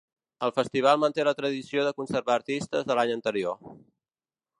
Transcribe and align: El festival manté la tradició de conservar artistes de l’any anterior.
El 0.45 0.51
festival 0.53 0.97
manté 1.03 1.25
la 1.27 1.33
tradició 1.41 1.83
de 1.87 1.93
conservar 2.01 2.33
artistes 2.37 2.89
de 2.89 2.97
l’any 3.01 3.13
anterior. 3.17 3.61